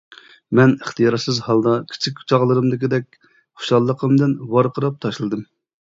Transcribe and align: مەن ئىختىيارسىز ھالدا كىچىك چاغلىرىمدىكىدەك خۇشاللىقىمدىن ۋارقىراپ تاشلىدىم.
مەن 0.59 0.71
ئىختىيارسىز 0.85 1.41
ھالدا 1.49 1.75
كىچىك 1.91 2.23
چاغلىرىمدىكىدەك 2.33 3.21
خۇشاللىقىمدىن 3.29 4.37
ۋارقىراپ 4.55 4.99
تاشلىدىم. 5.07 5.45